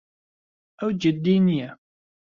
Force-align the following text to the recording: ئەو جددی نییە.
ئەو 0.79 0.89
جددی 1.01 1.35
نییە. 1.47 1.69